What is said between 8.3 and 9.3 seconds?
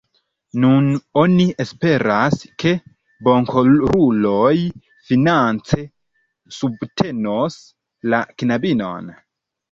knabinon.